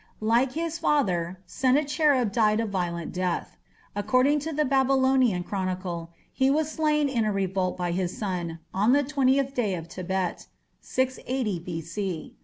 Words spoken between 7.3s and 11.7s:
revolt by his son "on the twentieth day of Tebet" (680